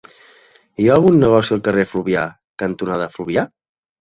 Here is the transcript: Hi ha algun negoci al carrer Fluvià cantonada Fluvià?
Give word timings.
Hi 0.83 0.87
ha 0.87 0.95
algun 0.99 1.19
negoci 1.25 1.53
al 1.57 1.61
carrer 1.67 1.85
Fluvià 1.91 2.25
cantonada 2.65 3.11
Fluvià? 3.19 3.49